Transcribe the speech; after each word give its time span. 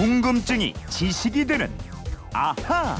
궁금증이 0.00 0.72
지식이 0.88 1.44
되는 1.44 1.70
아하. 2.32 2.96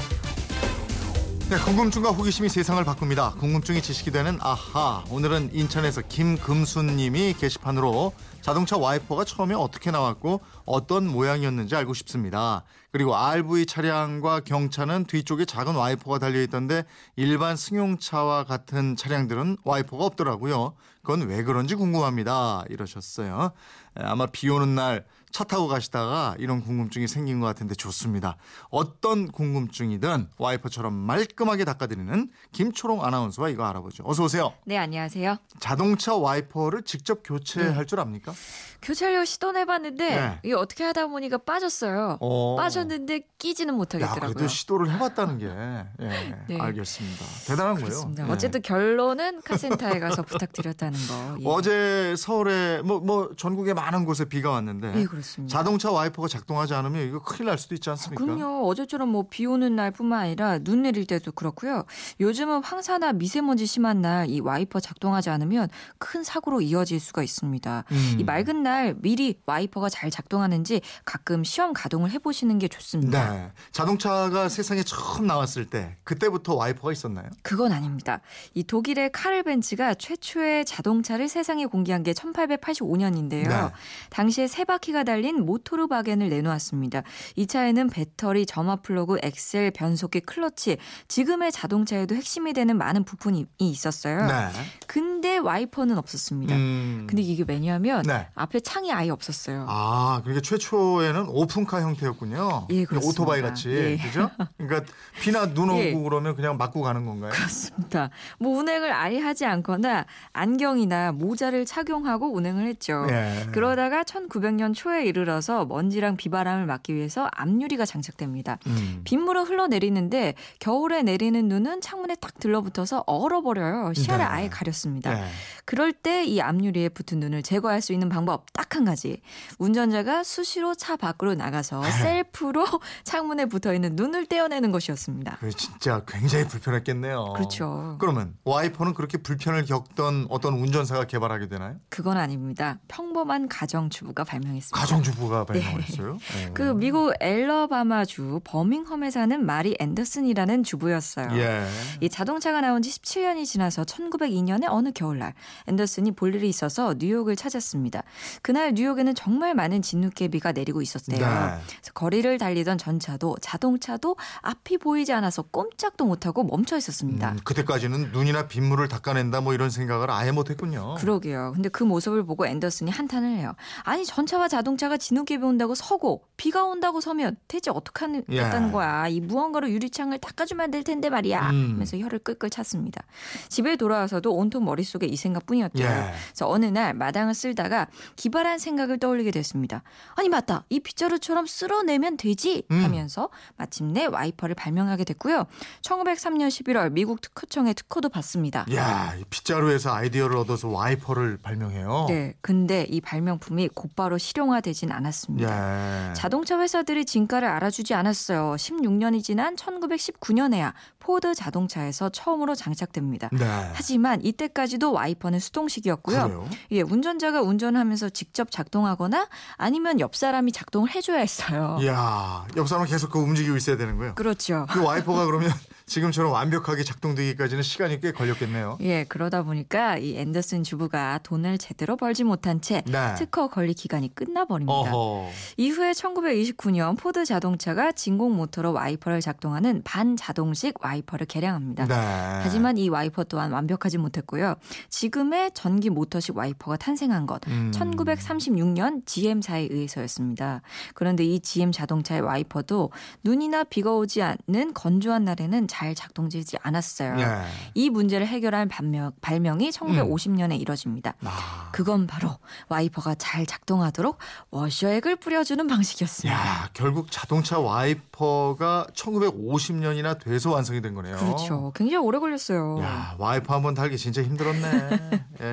네, 1.49 1.57
궁금증과 1.57 2.11
호기심이 2.11 2.47
세상을 2.47 2.83
바꿉니다. 2.83 3.31
궁금증이 3.39 3.81
지식이 3.81 4.11
되는 4.11 4.37
아하. 4.39 5.03
오늘은 5.09 5.49
인천에서 5.51 6.03
김금순님이 6.07 7.33
게시판으로 7.39 8.13
자동차 8.41 8.77
와이퍼가 8.77 9.25
처음에 9.25 9.55
어떻게 9.55 9.89
나왔고 9.89 10.41
어떤 10.63 11.07
모양이었는지 11.07 11.75
알고 11.75 11.95
싶습니다. 11.95 12.61
그리고 12.91 13.15
RV 13.15 13.65
차량과 13.65 14.41
경차는 14.41 15.05
뒤쪽에 15.05 15.45
작은 15.45 15.75
와이퍼가 15.75 16.19
달려 16.19 16.41
있던데 16.41 16.83
일반 17.15 17.55
승용차와 17.55 18.43
같은 18.43 18.97
차량들은 18.97 19.57
와이퍼가 19.63 20.05
없더라고요. 20.05 20.73
그건 21.01 21.27
왜 21.27 21.43
그런지 21.43 21.75
궁금합니다. 21.75 22.65
이러셨어요. 22.69 23.51
아마 23.95 24.25
비 24.25 24.49
오는 24.49 24.75
날 24.75 25.05
차 25.31 25.45
타고 25.45 25.67
가시다가 25.67 26.35
이런 26.39 26.61
궁금증이 26.61 27.07
생긴 27.07 27.39
것 27.39 27.47
같은데 27.47 27.73
좋습니다. 27.73 28.37
어떤 28.69 29.31
궁금증이든 29.31 30.27
와이퍼처럼 30.37 30.93
말끔하게 30.93 31.63
닦아드리는 31.65 32.29
김초롱 32.51 33.03
아나운서와 33.03 33.49
이거 33.49 33.65
알아보죠. 33.65 34.03
어서 34.05 34.23
오세요. 34.25 34.53
네, 34.65 34.77
안녕하세요. 34.77 35.37
자동차 35.59 36.15
와이퍼를 36.15 36.83
직접 36.83 37.21
교체할 37.23 37.85
줄 37.85 37.99
압니까? 38.01 38.33
교체하려고 38.81 39.25
시도해봤는데 39.25 40.09
네. 40.15 40.39
이게 40.43 40.53
어떻게 40.53 40.83
하다 40.83 41.07
보니까 41.07 41.37
빠졌어요. 41.37 42.17
어. 42.19 42.55
빠졌는데 42.81 43.21
끼지는 43.37 43.73
야, 43.73 43.77
못하겠더라고요. 43.77 44.33
그래도 44.33 44.47
시도를 44.47 44.91
해봤다는 44.91 45.37
게 45.39 45.45
예, 46.01 46.37
네. 46.47 46.59
알겠습니다. 46.59 47.25
대단한 47.47 47.75
그렇습니다. 47.75 48.23
거예요. 48.23 48.29
예. 48.29 48.33
어쨌든 48.33 48.61
결론은 48.61 49.41
카센터에 49.41 49.99
가서 49.99 50.21
부탁드렸다는 50.23 50.97
거. 51.07 51.37
예. 51.39 51.43
어제 51.45 52.15
서울에 52.17 52.81
뭐, 52.81 52.99
뭐 52.99 53.31
전국에 53.37 53.73
많은 53.73 54.05
곳에 54.05 54.25
비가 54.25 54.51
왔는데 54.51 54.93
예, 54.95 55.05
그렇습니다. 55.05 55.57
자동차 55.57 55.91
와이퍼가 55.91 56.27
작동하지 56.27 56.73
않으면 56.73 57.07
이거 57.07 57.21
큰일 57.21 57.47
날 57.47 57.57
수도 57.57 57.75
있지 57.75 57.89
않습니까? 57.89 58.23
그럼요. 58.23 58.67
어제처럼 58.67 59.09
뭐 59.09 59.21
비 59.29 59.45
오는 59.45 59.75
날뿐만 59.75 60.19
아니라 60.19 60.57
눈 60.59 60.81
내릴 60.81 61.05
때도 61.05 61.31
그렇고요. 61.31 61.85
요즘은 62.19 62.63
황사나 62.63 63.13
미세먼지 63.13 63.65
심한 63.65 64.01
날 64.01 64.21
이 64.31 64.39
와이퍼 64.39 64.79
작동하지 64.79 65.29
않으면 65.29 65.67
큰 65.97 66.23
사고로 66.23 66.61
이어질 66.61 66.99
수가 66.99 67.23
있습니다. 67.23 67.83
음. 67.91 68.15
이 68.19 68.23
맑은 68.23 68.63
날 68.63 68.95
미리 68.99 69.39
와이퍼가 69.45 69.89
잘 69.89 70.09
작동하는지 70.11 70.81
가끔 71.05 71.43
시험 71.43 71.73
가동을 71.73 72.11
해보시는 72.11 72.59
게 72.59 72.67
좋습니다. 72.71 73.33
네. 73.33 73.51
자동차가 73.71 74.49
세상에 74.49 74.83
처음 74.83 75.27
나왔을 75.27 75.65
때 75.69 75.95
그때부터 76.03 76.55
와이퍼가 76.55 76.91
있었나요? 76.91 77.27
그건 77.43 77.71
아닙니다. 77.71 78.21
이 78.53 78.63
독일의 78.63 79.11
카를 79.11 79.43
벤츠가 79.43 79.93
최초의 79.93 80.65
자동차를 80.65 81.27
세상에 81.29 81.65
공개한 81.65 82.03
게 82.03 82.13
1885년인데요. 82.13 83.47
네. 83.47 83.71
당시에 84.09 84.47
세 84.47 84.63
바퀴가 84.63 85.03
달린 85.03 85.45
Motorwagen을 85.45 86.29
내놓았습니다. 86.29 87.03
이 87.35 87.47
차에는 87.47 87.89
배터리, 87.89 88.45
점화 88.45 88.77
플러그, 88.77 89.19
액셀, 89.21 89.71
변속기, 89.71 90.21
클러치, 90.21 90.77
지금의 91.07 91.51
자동차에도 91.51 92.15
핵심이 92.15 92.53
되는 92.53 92.77
많은 92.77 93.03
부품이 93.03 93.45
있었어요. 93.59 94.25
네. 94.25 94.49
근데 94.87 95.37
와이퍼는 95.37 95.97
없었습니다. 95.97 96.55
음. 96.55 97.07
근데 97.07 97.21
이게 97.21 97.43
왜냐하면 97.47 98.03
네. 98.03 98.27
앞에 98.35 98.59
창이 98.59 98.91
아예 98.91 99.09
없었어요. 99.09 99.65
아, 99.67 100.21
그러니까 100.23 100.41
최초에는 100.41 101.27
오픈카 101.29 101.81
형태였군요. 101.81 102.60
예, 102.69 102.85
그렇습니다. 102.85 103.21
오토바이 103.21 103.41
같이. 103.41 103.69
예. 103.69 103.97
그죠? 103.97 104.29
그러니까 104.57 104.91
비나 105.21 105.53
눈 105.53 105.69
오고 105.69 105.79
예. 105.79 105.93
그러면 105.93 106.35
그냥 106.35 106.57
맞고 106.57 106.81
가는 106.81 107.05
건가요? 107.05 107.31
그렇습니다. 107.31 108.09
뭐 108.39 108.57
운행을 108.57 108.91
아예 108.91 109.19
하지 109.19 109.45
않거나 109.45 110.05
안경이나 110.33 111.11
모자를 111.13 111.65
착용하고 111.65 112.33
운행을 112.33 112.67
했죠. 112.67 113.07
예. 113.09 113.47
그러다가 113.51 114.03
1900년 114.03 114.73
초에 114.75 115.05
이르러서 115.05 115.65
먼지랑 115.65 116.17
비바람을 116.17 116.65
막기 116.65 116.95
위해서 116.95 117.29
앞유리가 117.35 117.85
장착됩니다. 117.85 118.57
음. 118.67 119.01
빗물은 119.03 119.43
흘러내리는데 119.43 120.35
겨울에 120.59 121.03
내리는 121.03 121.47
눈은 121.47 121.81
창문에 121.81 122.15
딱 122.15 122.37
들러붙어서 122.39 123.03
얼어버려요. 123.07 123.93
시야를 123.93 124.25
네. 124.25 124.31
아예 124.31 124.49
가렸습니다. 124.49 125.13
네. 125.13 125.27
그럴 125.65 125.91
때 125.93 126.21
이 126.25 126.39
앞유리에 126.41 126.89
붙은 126.89 127.19
눈을 127.19 127.43
제거할 127.43 127.81
수 127.81 127.93
있는 127.93 128.09
방법 128.09 128.45
딱 128.53 128.71
한 128.75 128.85
가지. 128.85 129.21
운전자가 129.59 130.23
수시로 130.23 130.75
차 130.75 130.95
밖으로 130.95 131.35
나가서 131.35 131.83
셀프로 131.83 132.65
창문에 133.03 133.45
붙어 133.47 133.73
있는 133.73 133.97
눈을 133.97 134.27
떼어내는 134.27 134.71
것이었습니다. 134.71 135.37
그 135.41 135.51
진짜 135.51 136.01
굉장히 136.07 136.47
불편했겠네요. 136.47 137.33
그렇죠. 137.33 137.97
그러면 137.99 138.35
와이퍼는 138.45 138.93
그렇게 138.93 139.17
불편을 139.17 139.65
겪던 139.65 140.27
어떤 140.29 140.53
운전사가 140.53 141.03
개발하게 141.05 141.49
되나요? 141.49 141.75
그건 141.89 142.15
아닙니다. 142.17 142.79
평범한 142.87 143.49
가정주부가 143.49 144.23
발명했습니다. 144.23 144.79
가정주부가 144.79 145.43
발명했어요. 145.43 146.13
어. 146.13 146.17
그 146.53 146.73
미국 146.73 147.13
엘러바마주 147.19 148.39
버밍엄에 148.45 149.11
사는 149.11 149.45
마리 149.45 149.75
앤더슨이라는 149.79 150.63
주부였어요. 150.63 151.27
예. 151.37 151.67
이 151.99 152.07
자동차가 152.07 152.61
나온 152.61 152.81
지 152.81 152.89
17년이 152.89 153.45
지나서 153.45 153.83
1902년에 153.83 154.65
어느 154.69 154.91
겨울날 154.93 155.33
앤더슨이 155.67 156.11
볼 156.11 156.35
일이 156.35 156.49
있어서 156.49 156.95
뉴욕을 156.97 157.35
찾았습니다. 157.35 158.03
그날 158.41 158.73
뉴욕에는 158.73 159.15
정말 159.15 159.53
많은 159.53 159.81
진눈깨비가 159.81 160.51
내리고 160.51 160.81
있었대요. 160.81 161.25
네. 161.25 161.91
거리를 161.93 162.37
달리던 162.37 162.77
전차도 162.77 163.37
자동차도 163.41 164.15
앞이 164.41 164.77
보이지 164.77 165.13
않아서 165.13 165.41
꼼짝도 165.43 166.05
못하고 166.05 166.43
멈춰 166.43 166.77
있었습니다. 166.77 167.31
음, 167.31 167.39
그때까지는 167.43 168.11
눈이나 168.11 168.47
빗물을 168.47 168.87
닦아낸다 168.87 169.41
뭐 169.41 169.53
이런 169.53 169.69
생각을 169.69 170.09
아예 170.09 170.31
못했군요. 170.31 170.95
그러게요. 170.95 171.51
근데 171.53 171.69
그 171.69 171.83
모습을 171.83 172.25
보고 172.25 172.45
앤더슨이 172.45 172.91
한탄을 172.91 173.29
해요. 173.37 173.53
아니 173.83 174.05
전차와 174.05 174.47
자동차가 174.47 174.97
진흙개비 174.97 175.43
온다고 175.43 175.75
서고 175.75 176.23
비가 176.37 176.63
온다고 176.63 177.01
서면 177.01 177.37
대체 177.47 177.71
어떡하는 177.71 178.23
예. 178.29 178.35
겠다는 178.35 178.71
거야. 178.71 179.07
이 179.07 179.19
무언가로 179.19 179.69
유리창을 179.69 180.19
닦아주면 180.19 180.71
될 180.71 180.83
텐데 180.83 181.09
말이야. 181.09 181.49
음. 181.51 181.71
하면서 181.73 181.97
혀를 181.97 182.19
끌끌 182.19 182.49
찼습니다. 182.49 183.03
집에 183.49 183.75
돌아와서도 183.75 184.33
온통 184.33 184.65
머릿속에 184.65 185.05
이 185.05 185.15
생각 185.15 185.40
뿐이었죠. 185.45 185.83
예. 185.83 186.13
그래서 186.27 186.49
어느 186.49 186.65
날 186.65 186.93
마당을 186.93 187.33
쓸다가 187.33 187.87
기발한 188.15 188.59
생각을 188.59 188.99
떠올리게 188.99 189.31
됐습니다. 189.31 189.83
아니 190.15 190.29
맞다. 190.29 190.63
이 190.69 190.79
빗자루처럼 190.79 191.45
쓸어내면 191.45 192.17
되지 192.17 192.63
음. 192.71 192.83
하면서 192.83 193.29
마침내 193.57 194.05
와이퍼를 194.05 194.55
발명하게 194.55 195.03
됐고요. 195.03 195.45
1903년 195.81 196.47
11월 196.47 196.91
미국 196.91 197.21
특허청에 197.21 197.73
특허도 197.73 198.09
받습니다. 198.09 198.65
야, 198.73 199.15
이 199.19 199.23
빗자루에서 199.29 199.93
아이디어를 199.93 200.37
얻어서 200.37 200.69
와이퍼를 200.69 201.37
발명해요. 201.41 202.05
네, 202.09 202.33
근데 202.41 202.85
이 202.89 203.01
발명품이 203.01 203.69
곧바로 203.69 204.17
실용화되진 204.17 204.91
않았습니다. 204.91 206.09
예. 206.09 206.13
자동차 206.13 206.59
회사들이 206.59 207.05
진가를 207.05 207.47
알아주지 207.47 207.93
않았어요. 207.93 208.55
16년이 208.57 209.23
지난 209.23 209.55
1919년에야 209.55 210.73
포드 211.01 211.35
자동차에서 211.35 212.09
처음으로 212.09 212.55
장착됩니다. 212.55 213.29
네. 213.33 213.71
하지만 213.73 214.21
이때까지도 214.23 214.93
와이퍼는 214.93 215.39
수동식이었고요. 215.39 216.23
그래요? 216.23 216.49
예, 216.71 216.81
운전자가 216.81 217.41
운전하면서 217.41 218.09
직접 218.09 218.49
작동하거나 218.51 219.27
아니면 219.57 219.99
옆 219.99 220.15
사람이 220.15 220.51
작동을 220.51 220.93
해줘야 220.95 221.19
했어요. 221.19 221.77
이야, 221.81 222.45
옆 222.55 222.69
사람은 222.69 222.87
계속 222.87 223.09
그 223.11 223.19
움직이고 223.19 223.57
있어야 223.57 223.75
되는 223.77 223.97
거예요. 223.97 224.15
그렇죠. 224.15 224.67
그 224.69 224.81
와이퍼가 224.83 225.25
그러면 225.25 225.51
지금처럼 225.85 226.31
완벽하게 226.31 226.83
작동되기까지는 226.83 227.63
시간이 227.63 227.99
꽤 227.99 228.11
걸렸겠네요. 228.11 228.77
예, 228.81 229.03
그러다 229.05 229.43
보니까 229.43 229.97
이 229.97 230.17
앤더슨 230.17 230.63
주부가 230.63 231.19
돈을 231.23 231.57
제대로 231.57 231.97
벌지 231.97 232.23
못한 232.23 232.61
채 232.61 232.83
네. 232.85 233.15
특허 233.15 233.47
권리 233.47 233.73
기간이 233.73 234.13
끝나버립니다. 234.13 234.73
어허. 234.73 235.29
이후에 235.57 235.91
1929년 235.91 236.97
포드 236.97 237.25
자동차가 237.25 237.91
진공 237.91 238.35
모터로 238.35 238.73
와이퍼를 238.73 239.21
작동하는 239.21 239.81
반자동식 239.83 240.83
와이퍼를 240.83 241.25
개량합니다. 241.25 241.85
네. 241.87 241.95
하지만 242.43 242.77
이 242.77 242.89
와이퍼 242.89 243.25
또한 243.25 243.51
완벽하지 243.51 243.97
못했고요. 243.97 244.55
지금의 244.89 245.51
전기 245.53 245.89
모터식 245.89 246.37
와이퍼가 246.37 246.77
탄생한 246.77 247.25
것 247.25 247.45
음. 247.47 247.71
1936년 247.73 249.05
GM사에 249.05 249.67
의해서였습니다. 249.69 250.61
그런데 250.93 251.23
이 251.23 251.39
GM 251.39 251.71
자동차의 251.71 252.21
와이퍼도 252.21 252.91
눈이나 253.23 253.63
비가 253.63 253.93
오지 253.93 254.21
않는 254.21 254.73
건조한 254.73 255.25
날에는 255.25 255.67
잘 255.71 255.95
작동되지 255.95 256.57
않았어요. 256.61 257.17
예. 257.19 257.45
이 257.73 257.89
문제를 257.89 258.27
해결한 258.27 258.67
발명, 258.67 259.13
발명이 259.21 259.69
1950년에 259.69 260.59
이뤄집니다. 260.59 261.13
아. 261.23 261.69
그건 261.71 262.07
바로 262.07 262.37
와이퍼가 262.67 263.15
잘 263.15 263.45
작동하도록 263.45 264.17
워셔액을 264.49 265.15
뿌려주는 265.15 265.65
방식이었습니다. 265.65 266.37
야, 266.37 266.69
결국 266.73 267.09
자동차 267.09 267.57
와이퍼가 267.59 268.87
1950년이나 268.93 270.19
돼서 270.19 270.51
완성이 270.51 270.81
된 270.81 270.93
거네요. 270.93 271.15
그렇죠. 271.15 271.71
굉장히 271.73 271.97
오래 272.05 272.19
걸렸어요. 272.19 272.79
야, 272.81 273.15
와이퍼 273.17 273.53
한 273.55 273.61
번 273.61 273.73
달기 273.75 273.95
진짜 273.97 274.21
힘들었네. 274.23 274.89
예. 275.41 275.45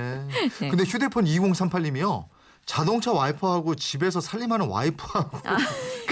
네. 0.60 0.68
근데 0.70 0.82
휴대폰 0.84 1.26
2038님이요. 1.26 2.24
자동차 2.66 3.12
와이퍼하고 3.12 3.74
집에서 3.76 4.20
살림하는 4.20 4.66
와이퍼하고 4.68 5.38
아. 5.44 5.56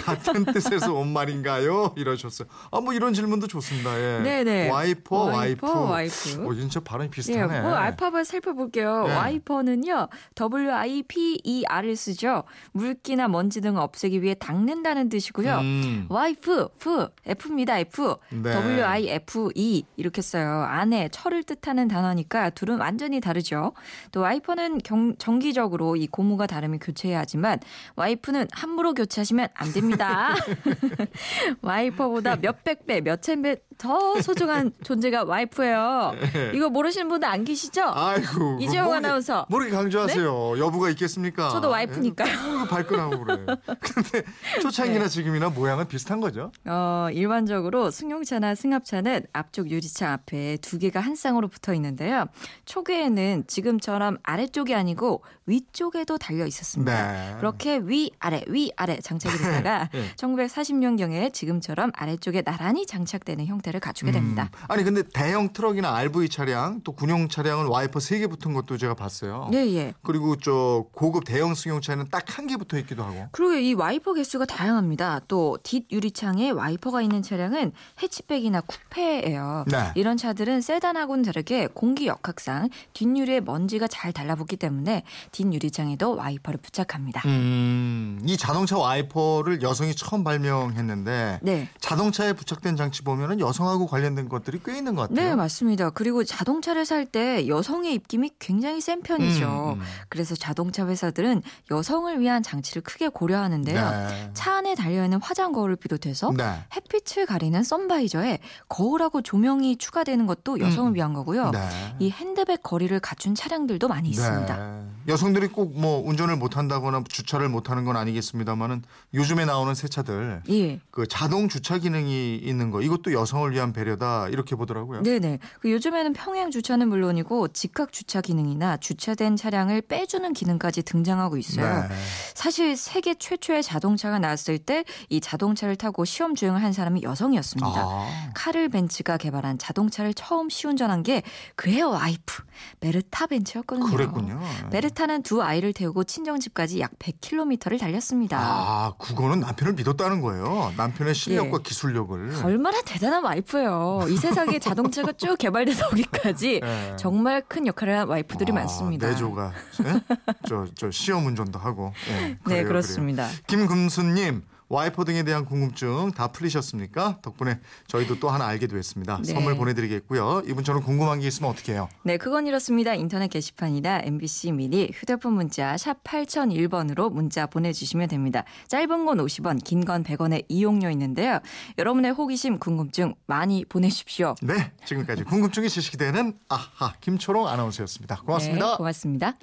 같은 0.04 0.44
뜻에서 0.52 0.94
온 0.94 1.12
말인가요? 1.12 1.94
이러셨어요. 1.96 2.48
아 2.70 2.80
뭐 2.80 2.92
이런 2.92 3.12
질문도 3.14 3.46
좋습니다. 3.48 3.98
예. 3.98 4.20
네네. 4.22 4.68
와이퍼, 4.70 5.16
와이프. 5.24 5.66
와이퍼, 5.66 5.80
와이프. 5.90 6.46
어, 6.46 6.54
진짜 6.54 6.80
발음이 6.80 7.06
예, 7.08 7.10
비슷하네. 7.10 7.60
뭐 7.62 7.74
알파벳 7.74 8.26
살펴볼게요. 8.26 9.06
네. 9.08 9.14
와이퍼는요, 9.16 10.08
W-I-P-E-R을 10.34 11.96
쓰죠. 11.96 12.44
물기나 12.72 13.28
먼지 13.28 13.60
등을 13.60 13.80
없애기 13.80 14.22
위해 14.22 14.34
닦는다는 14.34 15.08
뜻이고요. 15.08 15.58
음. 15.58 16.06
와이프, 16.08 16.68
F, 16.76 17.08
F입니다, 17.26 17.78
F. 17.78 18.16
네. 18.30 18.52
W-I-F-E 18.52 19.84
이렇게 19.96 20.22
써요. 20.22 20.64
아내, 20.68 21.08
처를 21.10 21.42
뜻하는 21.42 21.88
단어니까 21.88 22.50
둘은 22.50 22.78
완전히 22.78 23.20
다르죠. 23.20 23.72
또 24.12 24.20
와이퍼는 24.20 24.78
경- 24.78 25.16
정기적으로 25.18 25.96
이 25.96 26.06
고무가 26.06 26.46
다르면 26.46 26.78
교체해야 26.78 27.20
하지만 27.20 27.58
와이프는 27.96 28.48
함부로 28.52 28.94
교체하시면 28.94 29.48
안 29.54 29.72
됩니다. 29.72 29.85
와이퍼보다 31.62 32.36
몇백 32.36 32.86
배, 32.86 33.00
몇천 33.00 33.42
배 33.42 33.56
더 33.78 34.20
소중한 34.22 34.72
존재가 34.84 35.24
와이프예요. 35.24 36.14
이거 36.54 36.68
모르시는 36.70 37.08
분들 37.08 37.28
안 37.28 37.44
계시죠? 37.44 37.82
아이고. 37.94 38.58
이재용 38.60 38.88
모르게- 38.88 38.94
아나운서. 38.96 39.40
네? 39.40 39.44
모르게 39.48 39.70
강조하세요. 39.70 40.58
여부가 40.58 40.90
있겠습니까? 40.90 41.50
저도 41.50 41.68
와이프니까요. 41.70 42.28
예? 42.32 42.56
뭐 42.56 42.64
발끈하고 42.66 43.24
그래. 43.24 43.36
근데 43.80 44.22
초창기나 44.62 45.04
네. 45.04 45.08
지금이나 45.08 45.50
모양은 45.50 45.88
비슷한 45.88 46.20
거죠? 46.20 46.52
어, 46.64 47.08
일반적으로 47.12 47.90
승용차나 47.90 48.54
승합차는 48.54 49.26
앞쪽 49.32 49.70
유리창 49.70 50.12
앞에 50.12 50.56
두 50.62 50.78
개가 50.78 51.00
한 51.00 51.14
쌍으로 51.14 51.48
붙어 51.48 51.74
있는데요. 51.74 52.26
초기에는 52.64 53.44
지금처럼 53.46 54.18
아래쪽이 54.22 54.74
아니고 54.74 55.22
위쪽에도 55.46 56.18
달려 56.18 56.46
있었습니다. 56.46 57.12
네. 57.12 57.36
그렇게 57.38 57.78
위 57.82 58.10
아래 58.18 58.42
위 58.48 58.72
아래 58.76 58.98
장착이 58.98 59.36
되다가 59.36 59.88
네. 59.94 60.10
1940년경에 60.16 61.32
지금처럼 61.32 61.92
아래쪽에 61.94 62.42
나란히 62.42 62.86
장착되는 62.86 63.46
형태 63.46 63.65
를 63.72 63.80
갖추게 63.80 64.12
됩니다. 64.12 64.48
음. 64.54 64.58
아니 64.68 64.84
근데 64.84 65.02
대형 65.02 65.52
트럭이나 65.52 65.92
RV 65.96 66.28
차량 66.28 66.80
또 66.84 66.92
군용 66.92 67.28
차량은 67.28 67.66
와이퍼 67.66 67.98
세 67.98 68.20
개 68.20 68.28
붙은 68.28 68.52
것도 68.54 68.76
제가 68.78 68.94
봤어요. 68.94 69.50
예, 69.54 69.58
예. 69.74 69.92
그리고 70.02 70.36
저 70.36 70.84
고급 70.92 71.24
대형 71.24 71.54
승용차에는 71.56 72.08
딱 72.10 72.26
한 72.38 72.46
개 72.46 72.56
붙어 72.56 72.78
있기도 72.78 73.02
하고. 73.02 73.26
그리고 73.32 73.54
이 73.54 73.74
와이퍼 73.74 74.14
개수가 74.14 74.44
다양합니다. 74.44 75.22
또 75.26 75.58
뒷 75.64 75.86
유리창에 75.90 76.50
와이퍼가 76.50 77.02
있는 77.02 77.22
차량은 77.22 77.72
해치백이나 78.02 78.60
쿠페예요. 78.60 79.64
네. 79.68 79.90
이런 79.96 80.16
차들은 80.16 80.60
세단하고는 80.60 81.24
다르게 81.24 81.66
공기 81.74 82.06
역학상 82.06 82.68
뒷유리에 82.92 83.40
먼지가 83.40 83.88
잘 83.88 84.12
달라붙기 84.12 84.56
때문에 84.58 85.02
뒷유리창에도 85.32 86.14
와이퍼를 86.14 86.60
부착합니다. 86.62 87.22
음, 87.26 88.20
이 88.24 88.36
자동차 88.36 88.78
와이퍼를 88.78 89.62
여성이 89.62 89.94
처음 89.96 90.22
발명했는데 90.24 91.40
네. 91.42 91.68
자동차에 91.80 92.32
부착된 92.34 92.76
장치 92.76 93.02
보면은 93.02 93.40
여성 93.40 93.55
하고 93.64 93.86
관련된 93.86 94.28
것들이 94.28 94.60
꽤 94.64 94.76
있는 94.76 94.94
것 94.94 95.08
같아요. 95.08 95.28
네, 95.30 95.34
맞습니다. 95.34 95.90
그리고 95.90 96.24
자동차를 96.24 96.84
살 96.84 97.06
때 97.06 97.46
여성의 97.46 97.94
입김이 97.94 98.32
굉장히 98.40 98.80
센 98.80 99.00
편이죠. 99.00 99.74
음, 99.76 99.80
음. 99.80 99.86
그래서 100.08 100.34
자동차 100.34 100.86
회사들은 100.86 101.40
여성을 101.70 102.18
위한 102.20 102.42
장치를 102.42 102.82
크게 102.82 103.08
고려하는데요. 103.08 103.90
네. 103.90 104.30
차 104.34 104.54
안에 104.56 104.74
달려있는 104.74 105.20
화장 105.22 105.52
거울을 105.52 105.76
비롯해서 105.76 106.32
네. 106.36 106.64
햇빛을 106.74 107.26
가리는 107.26 107.62
선바이저에 107.62 108.40
거울하고 108.68 109.22
조명이 109.22 109.76
추가되는 109.76 110.26
것도 110.26 110.58
여성을 110.58 110.90
음. 110.90 110.94
위한 110.96 111.12
거고요. 111.12 111.50
네. 111.50 111.60
이 112.00 112.10
핸드백 112.10 112.62
거리를 112.64 112.98
갖춘 112.98 113.36
차량들도 113.36 113.86
많이 113.86 114.08
있습니다. 114.08 114.56
네. 114.56 115.12
여성들이 115.12 115.48
꼭 115.48 115.76
뭐 115.76 116.00
운전을 116.08 116.36
못 116.36 116.56
한다거나 116.56 117.04
주차를 117.08 117.48
못 117.50 117.70
하는 117.70 117.84
건 117.84 117.96
아니겠습니다만은 117.96 118.82
요즘에 119.14 119.44
나오는 119.44 119.74
새 119.74 119.88
차들 119.88 120.42
예. 120.48 120.80
그 120.90 121.06
자동 121.06 121.48
주차 121.48 121.76
기능이 121.78 122.36
있는 122.36 122.70
거 122.70 122.80
이것도 122.80 123.12
여성을 123.12 123.45
위한 123.52 123.72
배려다 123.72 124.28
이렇게 124.28 124.56
보더라고요. 124.56 125.02
네네. 125.02 125.38
그 125.60 125.70
요즘에는 125.70 126.12
평행 126.12 126.50
주차는 126.50 126.88
물론이고 126.88 127.48
직각 127.48 127.92
주차 127.92 128.20
기능이나 128.20 128.76
주차된 128.76 129.36
차량을 129.36 129.82
빼주는 129.82 130.32
기능까지 130.32 130.82
등장하고 130.82 131.36
있어요. 131.36 131.82
네. 131.88 131.94
사실 132.34 132.76
세계 132.76 133.14
최초의 133.14 133.62
자동차가 133.62 134.18
나왔을 134.18 134.58
때 134.58 134.84
이 135.08 135.20
자동차를 135.20 135.76
타고 135.76 136.04
시험 136.04 136.34
주행을 136.34 136.62
한 136.62 136.72
사람이 136.72 137.02
여성이었습니다. 137.02 137.80
아. 137.80 138.30
카를 138.34 138.68
벤츠가 138.68 139.16
개발한 139.16 139.58
자동차를 139.58 140.14
처음 140.14 140.48
시운전한 140.48 141.02
게 141.02 141.22
그의 141.54 141.82
와이프 141.82 142.42
베르타 142.80 143.26
벤츠였거든요. 143.26 143.86
그랬군요. 143.90 144.40
베르타는 144.70 145.22
두 145.22 145.42
아이를 145.42 145.72
태우고 145.72 146.04
친정집까지 146.04 146.80
약 146.80 146.92
100km를 146.98 147.78
달렸습니다. 147.78 148.38
아, 148.38 148.92
그거는 148.98 149.40
남편을 149.40 149.74
믿었다는 149.74 150.20
거예요. 150.20 150.72
남편의 150.76 151.14
실력과 151.14 151.58
예. 151.58 151.62
기술력을. 151.62 152.44
얼마나 152.44 152.80
대단한 152.82 153.24
와이프 153.24 153.35
예요. 153.60 154.06
이 154.08 154.16
세상에 154.16 154.58
자동차가 154.58 155.12
쭉 155.12 155.36
개발돼서 155.38 155.88
오기까지 155.92 156.60
예. 156.62 156.96
정말 156.96 157.42
큰 157.46 157.66
역할을 157.66 157.98
한 157.98 158.08
와이프들이 158.08 158.52
아, 158.52 158.54
많습니다. 158.56 159.08
내조가 159.08 159.52
예? 159.84 160.14
저, 160.48 160.66
저 160.74 160.90
시험 160.90 161.26
운전도 161.26 161.58
하고. 161.58 161.92
예, 162.10 162.12
네, 162.28 162.38
그래요, 162.42 162.66
그렇습니다. 162.68 163.26
그래요. 163.26 163.40
김금순님 163.46 164.42
와이퍼 164.68 165.04
등에 165.04 165.22
대한 165.22 165.44
궁금증 165.44 166.10
다 166.10 166.28
풀리셨습니까? 166.28 167.20
덕분에 167.22 167.60
저희도 167.86 168.18
또 168.18 168.28
하나 168.30 168.46
알게 168.46 168.66
됐습니다. 168.66 169.18
네. 169.24 169.32
선물 169.32 169.56
보내드리겠고요. 169.56 170.42
이분처럼 170.46 170.82
궁금한 170.82 171.20
게 171.20 171.28
있으면 171.28 171.50
어떻게 171.50 171.72
해요? 171.74 171.88
네, 172.02 172.16
그건 172.16 172.46
이렇습니다. 172.46 172.94
인터넷 172.94 173.28
게시판이나 173.28 174.00
MBC 174.04 174.52
미니 174.52 174.90
휴대폰 174.92 175.34
문자 175.34 175.76
샵 175.76 176.02
8001번으로 176.02 177.12
문자 177.12 177.46
보내주시면 177.46 178.08
됩니다. 178.08 178.44
짧은 178.68 179.06
건 179.06 179.18
50원, 179.18 179.62
긴 179.62 179.86
건 179.86 180.02
100원의 180.02 180.44
이용료 180.48 180.90
있는데요. 180.90 181.38
여러분의 181.78 182.10
호기심, 182.12 182.58
궁금증 182.58 183.14
많이 183.26 183.64
보내십시오. 183.64 184.34
네, 184.42 184.72
지금까지 184.84 185.22
궁금증이 185.24 185.68
지식이 185.68 185.96
되는 185.96 186.36
아하 186.48 186.92
김초롱 187.00 187.46
아나운서였습니다. 187.46 188.16
고맙습니다. 188.22 188.70
네, 188.72 188.76
고맙습니다. 188.76 189.38